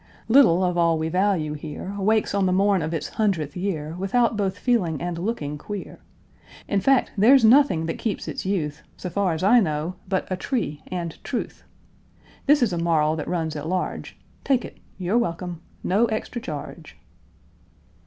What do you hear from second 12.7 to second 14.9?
a moral that runs at large; Take it.